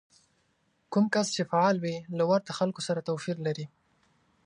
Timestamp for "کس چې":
1.13-1.41